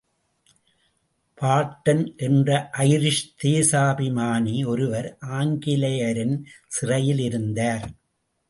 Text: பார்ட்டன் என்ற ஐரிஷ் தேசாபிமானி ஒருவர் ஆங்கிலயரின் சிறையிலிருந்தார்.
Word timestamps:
பார்ட்டன் 1.41 2.15
என்ற 2.17 2.69
ஐரிஷ் 2.77 3.29
தேசாபிமானி 3.43 4.65
ஒருவர் 4.65 5.17
ஆங்கிலயரின் 5.21 6.35
சிறையிலிருந்தார். 6.79 7.85